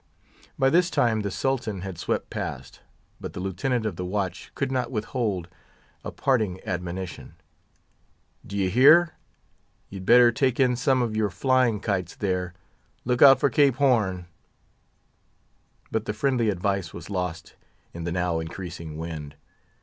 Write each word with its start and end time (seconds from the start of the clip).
By 0.57 0.71
this 0.71 0.89
time 0.89 1.19
the 1.21 1.29
Sultan 1.29 1.81
had 1.81 1.99
swept 1.99 2.31
past, 2.31 2.79
but 3.19 3.33
the 3.33 3.39
Lieutenant 3.39 3.85
of 3.85 3.97
the 3.97 4.03
Watch 4.03 4.51
could 4.55 4.71
not 4.71 4.89
withhold 4.89 5.47
a 6.03 6.09
parting 6.09 6.59
admonition. 6.65 7.35
"D'ye 8.43 8.69
hear? 8.69 9.13
You'd 9.89 10.07
better 10.07 10.31
take 10.31 10.59
in 10.59 10.75
some 10.75 11.03
of 11.03 11.15
your 11.15 11.29
flying 11.29 11.79
kites 11.81 12.15
there. 12.15 12.55
Look 13.05 13.21
out 13.21 13.39
for 13.39 13.51
Cape 13.51 13.75
Horn!" 13.75 14.25
But 15.91 16.05
the 16.05 16.13
friendly 16.13 16.49
advice 16.49 16.95
was 16.95 17.11
lost 17.11 17.55
in 17.93 18.03
the 18.03 18.11
now 18.11 18.39
increasing 18.39 18.97
wind. 18.97 19.35